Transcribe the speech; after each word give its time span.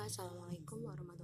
Assalamualaikum 0.00 0.80
warahmatullahi 0.88 1.19